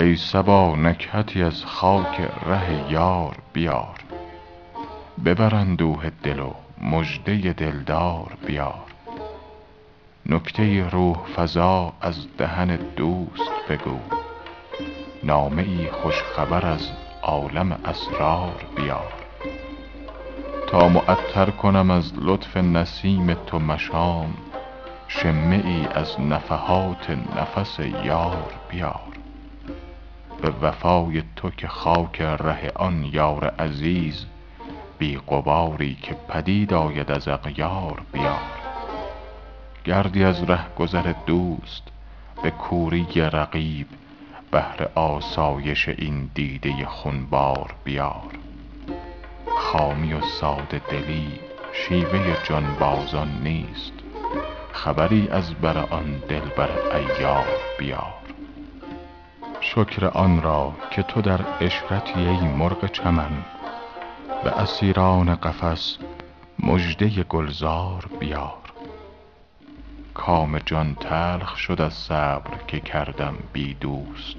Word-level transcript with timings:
ای 0.00 0.16
صبا 0.16 0.76
نکهتی 0.76 1.42
از 1.42 1.64
خاک 1.64 2.20
ره 2.46 2.92
یار 2.92 3.36
بیار. 3.52 4.00
ببر 5.24 5.54
اندوه 5.54 6.10
دل 6.22 6.38
و 6.38 6.52
مژده 6.82 7.52
دلدار 7.52 8.32
بیار. 8.46 8.84
نکته 10.26 10.88
روح 10.88 11.16
فزا 11.36 11.92
از 12.00 12.36
دهن 12.38 12.76
دوست 12.76 13.50
بگو. 13.68 13.98
نامه 15.22 15.62
ای 15.62 15.90
خوش 15.90 16.22
خبر 16.22 16.66
از 16.66 16.90
عالم 17.22 17.72
اسرار 17.72 18.64
بیار. 18.76 19.12
تا 20.66 20.88
معطر 20.88 21.50
کنم 21.50 21.90
از 21.90 22.12
لطف 22.16 22.56
نسیم 22.56 23.34
تو 23.34 23.58
مشام 23.58 24.34
شمه 25.08 25.62
ای 25.64 25.86
از 25.94 26.20
نفحات 26.20 27.10
نفس 27.10 27.78
یار 28.04 28.52
بیار. 28.70 29.19
به 30.42 30.50
وفای 30.62 31.22
تو 31.36 31.50
که 31.50 31.68
خاک 31.68 32.20
ره 32.20 32.72
آن 32.74 33.04
یار 33.12 33.44
عزیز 33.44 34.26
بی 34.98 35.18
غباری 35.28 35.94
که 35.94 36.16
پدید 36.28 36.74
آید 36.74 37.10
از 37.10 37.28
اغیار 37.28 38.02
بیار. 38.12 38.40
گردی 39.84 40.24
از 40.24 40.42
رهگذر 40.42 41.14
دوست 41.26 41.82
به 42.42 42.50
کوری 42.50 43.06
رقیب 43.16 43.86
بهر 44.50 44.88
آسایش 44.94 45.88
این 45.88 46.30
دیده 46.34 46.86
خونبار 46.86 47.74
بیار. 47.84 48.30
خامی 49.58 50.12
و 50.12 50.20
ساده 50.20 50.80
دلی 50.90 51.40
شیوه 51.72 52.36
جانبازان 52.48 53.40
نیست 53.42 53.92
خبری 54.72 55.28
از 55.28 55.54
بر 55.54 55.78
آن 55.78 56.22
دلبر 56.28 56.70
عیار 56.92 57.46
بیار. 57.78 58.29
شکر 59.74 60.06
آن 60.06 60.42
را 60.42 60.72
که 60.90 61.02
تو 61.02 61.22
در 61.22 61.40
عشرتی 61.60 62.20
ای 62.20 62.48
مرغ 62.48 62.86
چمن 62.86 63.44
به 64.44 64.60
اسیران 64.60 65.34
قفس 65.34 65.98
مژده 66.58 67.22
گلزار 67.22 68.04
بیار. 68.20 68.72
کام 70.14 70.58
جان 70.58 70.94
تلخ 70.94 71.56
شد 71.56 71.80
از 71.80 71.92
صبر 71.94 72.50
که 72.66 72.80
کردم 72.80 73.34
بی 73.52 73.74
دوست. 73.74 74.36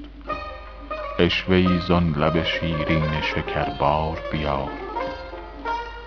عشوه 1.19 1.55
ای 1.55 1.79
زان 1.79 2.11
لب 2.11 2.43
شیرین 2.43 3.21
شکربار 3.21 4.19
بیار. 4.31 4.71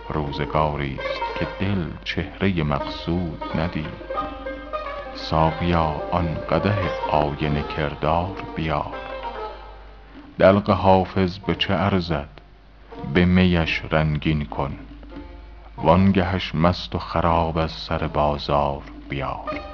روزگاریست 0.08 1.22
که 1.38 1.46
دل 1.60 1.86
چهره 2.04 2.62
مقصود 2.62 3.42
ندید. 3.54 4.04
ساقیا 5.14 6.02
آن 6.12 6.34
قدح 6.50 6.78
آینه 7.10 7.62
کردار 7.62 8.36
بیار. 8.56 9.13
دلق 10.38 10.70
حافظ 10.70 11.38
به 11.38 11.54
چه 11.54 11.74
ارزد؟ 11.74 12.28
به 13.14 13.24
میش 13.24 13.82
رنگین 13.90 14.44
کن 14.44 14.78
وانگهش 15.76 16.54
مست 16.54 16.94
و 16.94 16.98
خراب 16.98 17.58
از 17.58 17.70
سر 17.70 18.06
بازار 18.06 18.82
بیار. 19.08 19.73